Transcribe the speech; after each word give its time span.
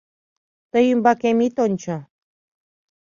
—Тый 0.71 0.85
ӱмбакем 0.93 1.39
ит 1.45 1.55
ончо. 1.65 1.95